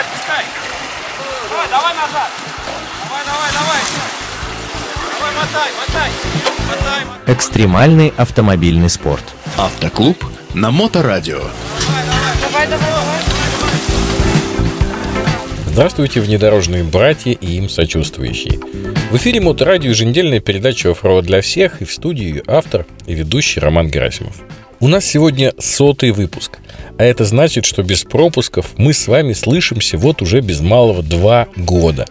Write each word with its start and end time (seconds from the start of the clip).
отпускай. 0.00 0.44
Давай, 1.50 1.68
давай 1.68 1.94
назад. 1.94 2.30
Давай, 3.04 3.24
давай, 3.24 3.50
давай. 3.52 3.80
Давай, 5.18 5.32
мотай, 5.34 5.70
мотай. 5.78 6.10
Мотай, 6.68 7.04
мотай. 7.04 7.34
Экстремальный 7.34 8.12
автомобильный 8.16 8.88
спорт. 8.88 9.24
Автоклуб 9.56 10.24
на 10.54 10.70
Моторадио. 10.70 11.40
Давай, 11.40 12.66
давай, 12.66 12.66
давай. 12.66 13.20
Здравствуйте, 15.66 16.20
внедорожные 16.20 16.82
братья 16.82 17.30
и 17.30 17.56
им 17.56 17.68
сочувствующие. 17.68 18.58
В 19.10 19.16
эфире 19.16 19.40
Моторадио 19.40 19.90
еженедельная 19.90 20.40
передача 20.40 20.90
«Оффроуд 20.90 21.24
для 21.24 21.40
всех» 21.42 21.80
и 21.80 21.84
в 21.84 21.92
студии 21.92 22.42
автор 22.46 22.86
и 23.06 23.14
ведущий 23.14 23.60
Роман 23.60 23.88
Герасимов. 23.88 24.36
У 24.82 24.88
нас 24.88 25.04
сегодня 25.04 25.52
сотый 25.58 26.10
выпуск, 26.10 26.58
а 26.96 27.04
это 27.04 27.26
значит, 27.26 27.66
что 27.66 27.82
без 27.82 28.04
пропусков 28.04 28.70
мы 28.78 28.94
с 28.94 29.08
вами 29.08 29.34
слышимся 29.34 29.98
вот 29.98 30.22
уже 30.22 30.40
без 30.40 30.60
малого 30.60 31.02
два 31.02 31.48
года. 31.54 32.06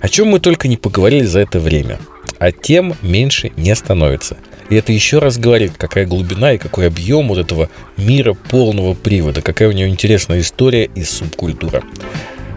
О 0.00 0.08
чем 0.08 0.28
мы 0.28 0.40
только 0.40 0.66
не 0.66 0.78
поговорили 0.78 1.24
за 1.24 1.40
это 1.40 1.60
время. 1.60 1.98
А 2.38 2.52
тем 2.52 2.94
меньше 3.02 3.52
не 3.58 3.74
становится. 3.74 4.38
И 4.70 4.76
это 4.76 4.92
еще 4.92 5.18
раз 5.18 5.36
говорит, 5.36 5.74
какая 5.76 6.06
глубина 6.06 6.54
и 6.54 6.58
какой 6.58 6.86
объем 6.86 7.28
вот 7.28 7.36
этого 7.36 7.68
мира 7.98 8.32
полного 8.32 8.94
привода, 8.94 9.42
какая 9.42 9.68
у 9.68 9.72
него 9.72 9.90
интересная 9.90 10.40
история 10.40 10.86
и 10.86 11.04
субкультура. 11.04 11.84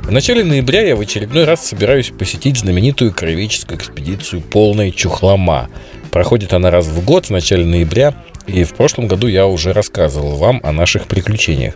В 0.09 0.11
начале 0.11 0.43
ноября 0.43 0.81
я 0.81 0.95
в 0.95 1.01
очередной 1.01 1.43
раз 1.43 1.67
собираюсь 1.67 2.09
посетить 2.09 2.57
знаменитую 2.57 3.13
краеведческую 3.13 3.77
экспедицию 3.77 4.41
«Полная 4.41 4.89
чухлома». 4.89 5.69
Проходит 6.09 6.51
она 6.51 6.71
раз 6.71 6.87
в 6.87 7.05
год 7.05 7.27
в 7.27 7.29
начале 7.29 7.63
ноября, 7.63 8.15
и 8.47 8.63
в 8.63 8.73
прошлом 8.73 9.07
году 9.07 9.27
я 9.27 9.45
уже 9.45 9.71
рассказывал 9.71 10.37
вам 10.37 10.61
о 10.63 10.71
наших 10.71 11.05
приключениях. 11.05 11.75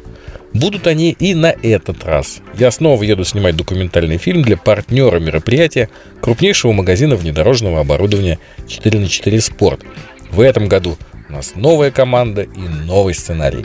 Будут 0.52 0.88
они 0.88 1.12
и 1.12 1.36
на 1.36 1.54
этот 1.62 2.04
раз. 2.06 2.40
Я 2.58 2.72
снова 2.72 3.04
еду 3.04 3.24
снимать 3.24 3.56
документальный 3.56 4.18
фильм 4.18 4.42
для 4.42 4.58
партнера 4.58 5.20
мероприятия 5.20 5.90
крупнейшего 6.20 6.72
магазина 6.72 7.16
внедорожного 7.16 7.82
оборудования 7.82 8.40
4 8.68 9.00
на 9.00 9.10
4 9.10 9.42
Спорт. 9.42 9.82
В 10.32 10.42
этом 10.42 10.68
году 10.68 10.98
у 11.30 11.34
нас 11.34 11.54
новая 11.54 11.92
команда 11.92 12.42
и 12.42 12.62
новый 12.88 13.14
сценарий. 13.14 13.64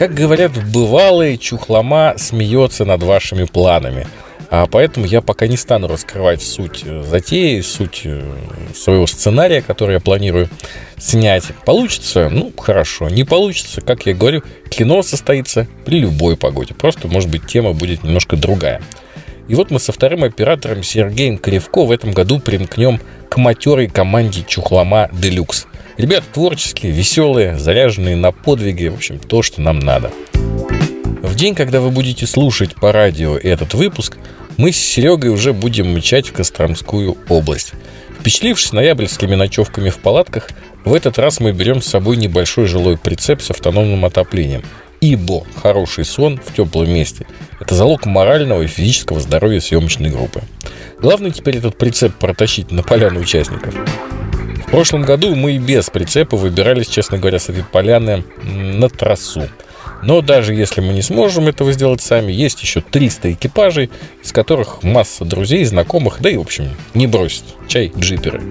Как 0.00 0.14
говорят, 0.14 0.52
бывалые 0.72 1.36
чухлома 1.36 2.14
смеется 2.16 2.86
над 2.86 3.02
вашими 3.02 3.44
планами. 3.44 4.06
А 4.48 4.64
поэтому 4.64 5.04
я 5.04 5.20
пока 5.20 5.46
не 5.46 5.58
стану 5.58 5.88
раскрывать 5.88 6.40
суть 6.40 6.84
э, 6.86 7.02
затеи, 7.02 7.60
суть 7.60 8.00
э, 8.04 8.22
своего 8.74 9.06
сценария, 9.06 9.60
который 9.60 9.96
я 9.96 10.00
планирую 10.00 10.48
снять. 10.96 11.44
Получится? 11.66 12.30
Ну, 12.30 12.50
хорошо. 12.56 13.10
Не 13.10 13.24
получится, 13.24 13.82
как 13.82 14.06
я 14.06 14.14
говорю, 14.14 14.42
кино 14.70 15.02
состоится 15.02 15.66
при 15.84 15.98
любой 15.98 16.38
погоде. 16.38 16.72
Просто, 16.72 17.06
может 17.06 17.28
быть, 17.28 17.46
тема 17.46 17.74
будет 17.74 18.02
немножко 18.02 18.38
другая. 18.38 18.80
И 19.50 19.54
вот 19.56 19.72
мы 19.72 19.80
со 19.80 19.90
вторым 19.90 20.22
оператором 20.22 20.84
Сергеем 20.84 21.36
Кривко 21.36 21.84
в 21.84 21.90
этом 21.90 22.12
году 22.12 22.38
примкнем 22.38 23.00
к 23.28 23.36
матерой 23.36 23.88
команде 23.88 24.44
Чухлома 24.46 25.10
Делюкс. 25.12 25.66
Ребята 25.96 26.24
творческие, 26.32 26.92
веселые, 26.92 27.58
заряженные 27.58 28.14
на 28.14 28.30
подвиги, 28.30 28.86
в 28.86 28.94
общем, 28.94 29.18
то, 29.18 29.42
что 29.42 29.60
нам 29.60 29.80
надо. 29.80 30.12
В 30.34 31.34
день, 31.34 31.56
когда 31.56 31.80
вы 31.80 31.90
будете 31.90 32.28
слушать 32.28 32.76
по 32.76 32.92
радио 32.92 33.36
этот 33.36 33.74
выпуск, 33.74 34.18
мы 34.56 34.70
с 34.70 34.76
Серегой 34.76 35.30
уже 35.30 35.52
будем 35.52 35.96
мчать 35.96 36.28
в 36.28 36.32
Костромскую 36.32 37.18
область. 37.28 37.72
Впечатлившись 38.20 38.72
ноябрьскими 38.72 39.34
ночевками 39.34 39.90
в 39.90 39.98
палатках, 39.98 40.50
в 40.84 40.94
этот 40.94 41.18
раз 41.18 41.40
мы 41.40 41.50
берем 41.50 41.82
с 41.82 41.88
собой 41.88 42.18
небольшой 42.18 42.66
жилой 42.66 42.96
прицеп 42.96 43.42
с 43.42 43.50
автономным 43.50 44.04
отоплением. 44.04 44.62
Ибо 45.00 45.44
хороший 45.62 46.04
сон 46.04 46.38
в 46.44 46.54
теплом 46.54 46.90
месте– 46.90 47.26
это 47.60 47.74
залог 47.74 48.04
морального 48.04 48.62
и 48.62 48.66
физического 48.66 49.18
здоровья 49.18 49.60
съемочной 49.60 50.10
группы. 50.10 50.42
Главное 51.00 51.30
теперь 51.30 51.56
этот 51.56 51.78
прицеп 51.78 52.14
протащить 52.16 52.70
на 52.70 52.82
поляну 52.82 53.20
участников. 53.20 53.74
В 53.74 54.70
прошлом 54.70 55.02
году 55.02 55.34
мы 55.34 55.52
и 55.52 55.58
без 55.58 55.88
прицепа 55.88 56.36
выбирались, 56.36 56.88
честно 56.88 57.18
говоря, 57.18 57.38
с 57.38 57.48
этой 57.48 57.64
поляны 57.64 58.24
на 58.44 58.88
трассу. 58.90 59.48
Но 60.02 60.20
даже 60.20 60.54
если 60.54 60.80
мы 60.80 60.92
не 60.92 61.02
сможем 61.02 61.48
этого 61.48 61.72
сделать 61.72 62.02
сами, 62.02 62.30
есть 62.30 62.62
еще 62.62 62.80
300 62.82 63.32
экипажей, 63.32 63.90
из 64.22 64.32
которых 64.32 64.82
масса 64.82 65.24
друзей, 65.24 65.64
знакомых, 65.64 66.18
да 66.20 66.30
и, 66.30 66.36
в 66.36 66.42
общем, 66.42 66.70
не 66.94 67.06
бросит. 67.06 67.44
Чай, 67.68 67.90
джиперы. 67.96 68.42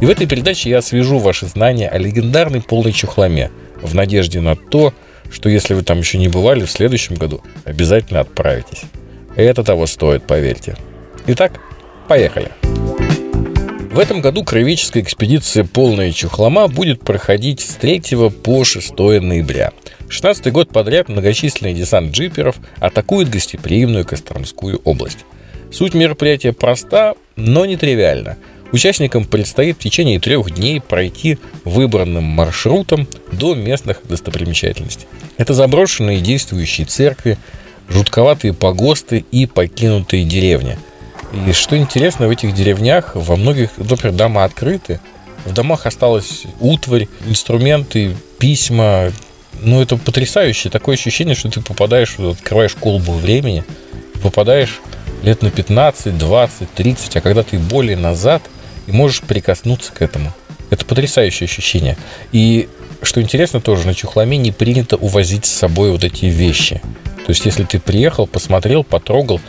И 0.00 0.06
в 0.06 0.10
этой 0.10 0.26
передаче 0.26 0.70
я 0.70 0.78
освежу 0.78 1.18
ваши 1.18 1.46
знания 1.46 1.88
о 1.88 1.98
легендарной 1.98 2.60
полной 2.60 2.92
чухломе, 2.92 3.52
в 3.80 3.94
надежде 3.94 4.40
на 4.40 4.56
то, 4.56 4.92
что 5.32 5.48
если 5.48 5.74
вы 5.74 5.82
там 5.82 5.98
еще 5.98 6.18
не 6.18 6.28
бывали, 6.28 6.64
в 6.64 6.70
следующем 6.70 7.16
году 7.16 7.42
обязательно 7.64 8.20
отправитесь. 8.20 8.82
Это 9.34 9.64
того 9.64 9.86
стоит, 9.86 10.24
поверьте. 10.26 10.76
Итак, 11.26 11.60
поехали. 12.06 12.48
В 13.92 13.98
этом 13.98 14.20
году 14.20 14.42
краеведческая 14.44 15.02
экспедиция 15.02 15.64
«Полная 15.64 16.12
чухлома» 16.12 16.68
будет 16.68 17.00
проходить 17.00 17.60
с 17.60 17.74
3 17.74 18.30
по 18.42 18.64
6 18.64 18.96
ноября. 18.98 19.72
16 20.08 20.52
год 20.52 20.70
подряд 20.70 21.08
многочисленный 21.08 21.74
десант 21.74 22.12
джиперов 22.12 22.56
атакует 22.78 23.28
гостеприимную 23.28 24.06
Костромскую 24.06 24.80
область. 24.84 25.18
Суть 25.70 25.94
мероприятия 25.94 26.52
проста, 26.52 27.14
но 27.36 27.64
не 27.64 27.76
тривиальна. 27.76 28.36
Участникам 28.72 29.24
предстоит 29.24 29.76
в 29.76 29.80
течение 29.80 30.18
трех 30.18 30.50
дней 30.50 30.80
пройти 30.80 31.38
выбранным 31.64 32.24
маршрутом 32.24 33.06
до 33.30 33.54
местных 33.54 34.00
достопримечательностей. 34.04 35.06
Это 35.36 35.54
заброшенные 35.54 36.20
действующие 36.20 36.86
церкви, 36.86 37.38
жутковатые 37.88 38.54
погосты 38.54 39.24
и 39.30 39.46
покинутые 39.46 40.24
деревни– 40.24 40.78
и 41.32 41.52
что 41.52 41.76
интересно, 41.78 42.28
в 42.28 42.30
этих 42.30 42.54
деревнях 42.54 43.12
во 43.14 43.36
многих, 43.36 43.70
например, 43.78 44.14
дома 44.14 44.44
открыты, 44.44 45.00
в 45.46 45.52
домах 45.52 45.86
осталась 45.86 46.44
утварь, 46.60 47.08
инструменты, 47.26 48.14
письма. 48.38 49.10
Ну, 49.60 49.80
это 49.80 49.96
потрясающе. 49.96 50.68
Такое 50.68 50.94
ощущение, 50.94 51.34
что 51.34 51.50
ты 51.50 51.60
попадаешь, 51.60 52.18
открываешь 52.18 52.74
колбу 52.74 53.12
времени, 53.12 53.64
попадаешь 54.22 54.80
лет 55.22 55.42
на 55.42 55.50
15, 55.50 56.16
20, 56.16 56.70
30, 56.74 57.16
а 57.16 57.20
когда 57.20 57.42
ты 57.42 57.58
более 57.58 57.96
назад, 57.96 58.42
и 58.86 58.92
можешь 58.92 59.22
прикоснуться 59.22 59.92
к 59.92 60.02
этому. 60.02 60.32
Это 60.70 60.84
потрясающее 60.84 61.46
ощущение. 61.46 61.96
И 62.32 62.68
что 63.02 63.20
интересно 63.20 63.60
тоже, 63.60 63.86
на 63.86 63.94
Чухломе 63.94 64.36
не 64.36 64.52
принято 64.52 64.96
увозить 64.96 65.44
с 65.44 65.50
собой 65.50 65.90
вот 65.90 66.04
эти 66.04 66.26
вещи. 66.26 66.80
То 67.26 67.30
есть, 67.30 67.44
если 67.44 67.64
ты 67.64 67.78
приехал, 67.78 68.26
посмотрел, 68.26 68.84
потрогал, 68.84 69.40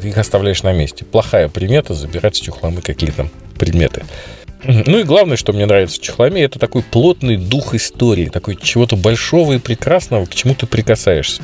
ты 0.00 0.08
их 0.08 0.18
оставляешь 0.18 0.62
на 0.62 0.72
месте. 0.72 1.04
Плохая 1.04 1.48
примета 1.48 1.94
забирать 1.94 2.36
с 2.36 2.40
чехломы 2.40 2.82
какие-то 2.82 3.28
предметы. 3.58 4.04
Ну 4.64 4.98
и 4.98 5.04
главное, 5.04 5.36
что 5.36 5.52
мне 5.52 5.66
нравится 5.66 5.98
в 5.98 6.02
чехломе, 6.02 6.42
это 6.42 6.58
такой 6.58 6.82
плотный 6.82 7.36
дух 7.36 7.74
истории, 7.74 8.26
такой 8.26 8.56
чего-то 8.56 8.96
большого 8.96 9.54
и 9.54 9.58
прекрасного, 9.58 10.26
к 10.26 10.34
чему 10.34 10.54
ты 10.54 10.66
прикасаешься. 10.66 11.42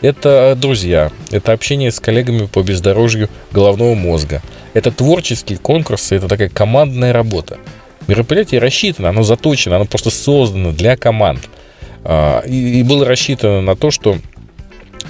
Это 0.00 0.56
друзья, 0.56 1.10
это 1.30 1.52
общение 1.52 1.90
с 1.90 2.00
коллегами 2.00 2.46
по 2.46 2.62
бездорожью 2.62 3.28
головного 3.52 3.94
мозга, 3.94 4.42
это 4.74 4.90
творческие 4.90 5.58
конкурсы, 5.58 6.16
это 6.16 6.28
такая 6.28 6.48
командная 6.48 7.12
работа. 7.12 7.58
Мероприятие 8.08 8.60
рассчитано, 8.60 9.10
оно 9.10 9.22
заточено, 9.22 9.76
оно 9.76 9.84
просто 9.84 10.10
создано 10.10 10.72
для 10.72 10.96
команд. 10.96 11.48
А, 12.04 12.40
и 12.40 12.82
было 12.82 13.04
рассчитано 13.04 13.60
на 13.60 13.76
то, 13.76 13.90
что 13.90 14.18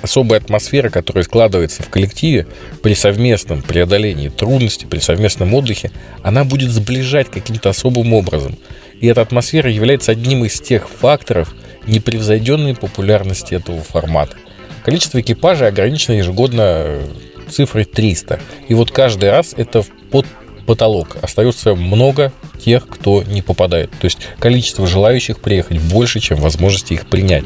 особая 0.02 0.40
атмосфера, 0.40 0.90
которая 0.90 1.24
складывается 1.24 1.82
в 1.82 1.88
коллективе 1.88 2.46
при 2.82 2.94
совместном 2.94 3.62
преодолении 3.62 4.28
трудностей, 4.28 4.86
при 4.86 4.98
совместном 4.98 5.54
отдыхе, 5.54 5.90
она 6.22 6.44
будет 6.44 6.70
сближать 6.70 7.30
каким-то 7.30 7.70
особым 7.70 8.12
образом. 8.12 8.58
И 9.00 9.06
эта 9.06 9.22
атмосфера 9.22 9.70
является 9.70 10.12
одним 10.12 10.44
из 10.44 10.60
тех 10.60 10.88
факторов 10.88 11.54
непревзойденной 11.86 12.74
популярности 12.74 13.54
этого 13.54 13.80
формата. 13.80 14.36
Количество 14.84 15.20
экипажей 15.20 15.68
ограничено 15.68 16.14
ежегодно 16.14 17.00
цифрой 17.48 17.84
300. 17.84 18.40
И 18.68 18.74
вот 18.74 18.90
каждый 18.90 19.30
раз 19.30 19.54
это 19.56 19.84
под 20.10 20.26
потолок. 20.66 21.16
Остается 21.22 21.74
много 21.74 22.32
тех, 22.58 22.86
кто 22.86 23.22
не 23.22 23.42
попадает. 23.42 23.90
То 23.90 24.04
есть 24.04 24.18
количество 24.38 24.86
желающих 24.86 25.40
приехать 25.40 25.80
больше, 25.80 26.20
чем 26.20 26.38
возможности 26.38 26.94
их 26.94 27.06
принять. 27.06 27.44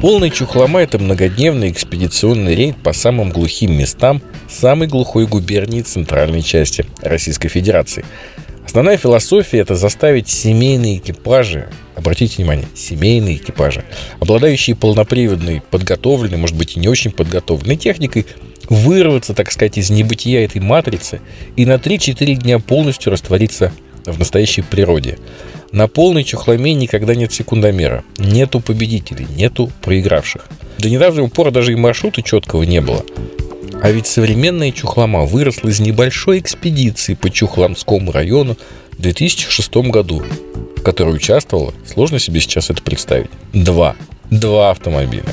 Полная 0.00 0.30
чухлома– 0.30 0.80
это 0.82 0.98
многодневный 0.98 1.70
экспедиционный 1.70 2.54
рейд 2.54 2.76
по 2.82 2.94
самым 2.94 3.30
глухим 3.30 3.76
местам 3.76 4.22
самой 4.48 4.88
глухой 4.88 5.26
губернии 5.26 5.82
центральной 5.82 6.42
части 6.42 6.86
Российской 7.02 7.48
Федерации. 7.48 8.04
Основная 8.64 8.96
философия– 8.96 9.58
это 9.60 9.74
заставить 9.74 10.28
семейные 10.28 10.98
экипажи, 10.98 11.68
обратите 11.96 12.36
внимание, 12.36 12.66
семейные 12.74 13.36
экипажи, 13.36 13.84
обладающие 14.20 14.76
полноприводной, 14.76 15.62
подготовленной, 15.70 16.38
может 16.38 16.56
быть 16.56 16.76
и 16.76 16.80
не 16.80 16.88
очень 16.88 17.10
подготовленной 17.10 17.76
техникой, 17.76 18.26
вырваться, 18.68 19.34
так 19.34 19.50
сказать, 19.50 19.78
из 19.78 19.90
небытия 19.90 20.44
этой 20.44 20.60
матрицы 20.60 21.20
и 21.56 21.66
на 21.66 21.74
3-4 21.74 22.34
дня 22.34 22.58
полностью 22.58 23.12
раствориться 23.12 23.72
в 24.06 24.18
настоящей 24.18 24.62
природе. 24.62 25.18
На 25.72 25.86
полной 25.86 26.24
чухломе 26.24 26.74
никогда 26.74 27.14
нет 27.14 27.32
секундомера. 27.32 28.04
Нету 28.18 28.60
победителей, 28.60 29.26
нету 29.36 29.70
проигравших. 29.82 30.48
До 30.78 30.90
недавнего 30.90 31.28
пора 31.28 31.50
даже 31.50 31.72
и 31.72 31.76
маршрута 31.76 32.22
четкого 32.22 32.64
не 32.64 32.80
было. 32.80 33.04
А 33.82 33.90
ведь 33.90 34.06
современная 34.06 34.72
Чухлома 34.72 35.24
выросла 35.24 35.68
из 35.68 35.80
небольшой 35.80 36.38
экспедиции 36.40 37.14
по 37.14 37.30
Чухломскому 37.30 38.12
району 38.12 38.56
в 38.92 39.00
2006 39.00 39.74
году, 39.88 40.22
в 40.76 40.82
которой 40.82 41.16
участвовало, 41.16 41.72
сложно 41.86 42.18
себе 42.18 42.40
сейчас 42.40 42.68
это 42.68 42.82
представить, 42.82 43.30
два. 43.52 43.96
Два 44.30 44.70
автомобиля. 44.70 45.24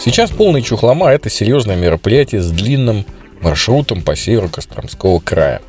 Сейчас 0.00 0.30
полный 0.30 0.62
Чухлома– 0.62 1.10
это 1.12 1.28
серьезное 1.28 1.76
мероприятие 1.76 2.40
с 2.40 2.50
длинным 2.50 3.04
маршрутом 3.42 4.02
по 4.02 4.16
северу 4.16 4.48
Костромского 4.48 5.20
края. 5.20 5.60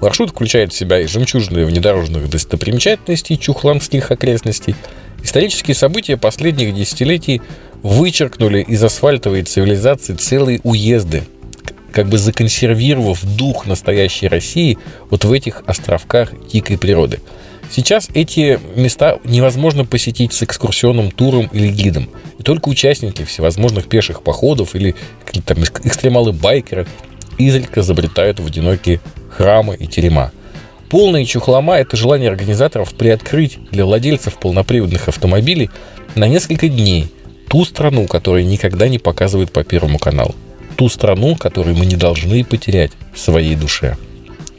Маршрут 0.00 0.30
включает 0.30 0.72
в 0.72 0.76
себя 0.76 1.00
и 1.00 1.06
жемчужные 1.06 1.64
внедорожных 1.64 2.28
достопримечательностей 2.28 3.36
чухломских 3.36 4.10
окрестностей. 4.10 4.76
Исторические 5.22 5.74
события 5.74 6.16
последних 6.16 6.74
десятилетий 6.74 7.40
вычеркнули 7.82 8.62
из 8.62 8.82
асфальтовой 8.82 9.42
цивилизации 9.42 10.14
целые 10.14 10.60
уезды, 10.62 11.24
как 11.92 12.08
бы 12.08 12.18
законсервировав 12.18 13.24
дух 13.24 13.66
настоящей 13.66 14.28
России 14.28 14.78
вот 15.10 15.24
в 15.24 15.32
этих 15.32 15.62
островках 15.66 16.32
дикой 16.52 16.78
природы. 16.78 17.20
Сейчас 17.70 18.08
эти 18.14 18.58
места 18.76 19.18
невозможно 19.24 19.84
посетить 19.84 20.32
с 20.32 20.42
экскурсионным 20.42 21.10
туром 21.10 21.50
или 21.52 21.68
гидом. 21.68 22.08
И 22.38 22.42
только 22.42 22.68
участники 22.70 23.24
всевозможных 23.24 23.88
пеших 23.88 24.22
походов 24.22 24.74
или 24.74 24.94
там 25.44 25.58
экстремалы-байкеры 25.62 26.86
изредка 27.36 27.80
изобретают 27.80 28.40
в 28.40 28.46
одинокие 28.46 29.00
храмы 29.30 29.76
и 29.76 29.86
терема. 29.86 30.32
Полная 30.88 31.26
чухлома– 31.26 31.76
это 31.78 31.98
желание 31.98 32.30
организаторов 32.30 32.94
приоткрыть 32.94 33.58
для 33.70 33.84
владельцев 33.84 34.38
полноприводных 34.38 35.08
автомобилей 35.08 35.68
на 36.14 36.26
несколько 36.26 36.68
дней 36.68 37.12
ту 37.48 37.64
страну, 37.64 38.06
которую 38.06 38.46
никогда 38.46 38.88
не 38.88 38.98
показывают 38.98 39.52
по 39.52 39.64
Первому 39.64 39.98
каналу. 39.98 40.34
Ту 40.76 40.88
страну, 40.88 41.34
которую 41.36 41.76
мы 41.76 41.86
не 41.86 41.96
должны 41.96 42.44
потерять 42.44 42.92
в 43.12 43.18
своей 43.18 43.56
душе. 43.56 43.96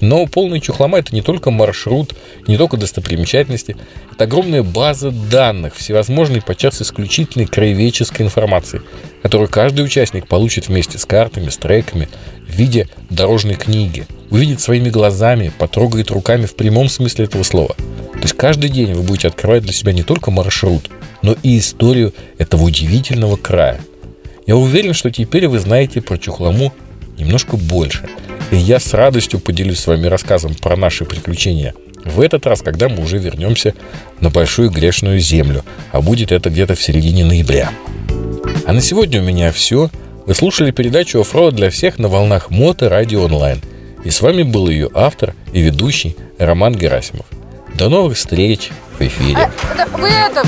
Но 0.01 0.25
полная 0.27 0.59
чухлома– 0.62 0.97
это 1.00 1.13
не 1.13 1.21
только 1.21 1.51
маршрут, 1.51 2.15
не 2.47 2.57
только 2.57 2.77
достопримечательности. 2.77 3.75
Это 4.12 4.24
огромная 4.24 4.63
база 4.63 5.12
данных, 5.12 5.75
всевозможной, 5.75 6.41
подчас 6.41 6.81
исключительной 6.81 7.47
краеведческой 7.47 8.25
информации, 8.25 8.81
которую 9.21 9.50
каждый 9.50 9.83
участник 9.83 10.27
получит 10.27 10.68
вместе 10.68 10.97
с 10.97 11.06
картами, 11.06 11.50
с 11.50 11.57
треками 11.57 12.07
в 12.47 12.51
виде 12.51 12.88
дорожной 13.09 13.56
книги. 13.56 14.06
Увидит 14.31 14.62
своими 14.62 14.89
глазами, 14.89 15.51
потрогает 15.57 16.12
руками 16.12 16.45
в 16.45 16.56
прямом 16.56 16.88
смысле 16.88 17.25
этого 17.25 17.44
слова. 17.44 17.75
То 18.13 18.24
есть 18.24 18.35
каждый 18.35 18.69
день 18.69 18.94
вы 18.94 19.03
будете 19.03 19.27
открывать 19.27 19.63
для 19.63 19.74
себя 19.74 19.92
не 19.92 20.03
только 20.03 20.31
маршрут, 20.31 20.89
но 21.21 21.36
и 21.44 21.57
историю 21.57 22.13
этого 22.38 22.63
удивительного 22.63 23.36
края. 23.36 23.80
Я 24.45 24.56
уверен, 24.56 24.94
что 24.94 25.12
теперь 25.12 25.48
вы 25.48 25.60
знаете 25.60 26.01
про 26.01 26.18
Чухлому 26.18 26.74
немножко 27.18 27.57
больше– 27.57 28.10
и 28.51 28.57
я 28.57 28.80
с 28.80 28.94
радостью 28.94 29.39
поделюсь 29.39 29.80
с 29.80 29.88
вами 29.88 30.07
рассказом 30.07 30.56
про 30.56 30.75
наши 30.75 31.06
приключения. 31.06 31.75
В 32.04 32.21
этот 32.21 32.48
раз, 32.48 32.62
когда 32.62 32.89
мы 32.89 33.04
уже 33.04 33.18
вернемся 33.18 33.74
на 34.21 34.30
большую 34.30 34.71
грешную 34.71 35.19
землю, 35.19 35.63
а 35.92 36.01
будет 36.01 36.31
это 36.31 36.50
где-то 36.50 36.75
в 36.75 36.81
середине 36.81 37.25
ноября. 37.25 37.69
А 38.66 38.74
на 38.74 38.81
сегодня 38.81 39.21
у 39.21 39.24
меня 39.24 39.51
все. 39.51 39.89
Вы 40.25 40.33
слушали 40.33 40.71
передачу 40.71 41.19
«Оффроуд 41.19 41.56
для 41.56 41.69
всех» 41.69 42.00
на 42.00 42.07
волнах 42.07 42.50
Мото 42.50 42.89
Радио 42.89 43.25
Онлайн. 43.25 43.62
И 44.04 44.10
с 44.10 44.21
вами 44.21 44.44
был 44.44 44.69
ее 44.69 44.89
автор 44.94 45.36
и 45.51 45.62
ведущий 45.62 46.16
Роман 46.38 46.74
Герасимов. 46.74 47.25
До 47.75 47.89
новых 47.89 48.18
встреч 48.18 48.69
в 48.98 49.01
эфире. 49.01 49.38
А, 49.38 49.98
вы 49.98 50.07
это, 50.07 50.44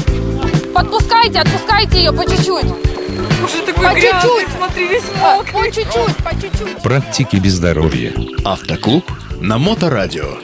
подпускайте, 0.72 1.40
отпускайте 1.40 1.98
ее 2.00 2.12
по 2.12 2.26
чуть-чуть. 2.26 2.66
Уже 2.66 3.66
такой 3.66 3.84
По 3.86 3.94
грязный, 3.94 4.22
чуть-чуть. 4.22 4.56
смотри, 4.58 4.88
весь 4.88 5.04
мокрый. 5.20 5.54
По 5.54 5.72
чуть-чуть, 5.72 6.16
по 6.18 6.32
чуть-чуть. 6.42 6.82
Практики 6.84 7.36
без 7.38 7.54
здоровья. 7.54 8.14
Автоклуб 8.46 9.04
на 9.40 9.58
Моторадио. 9.58 10.38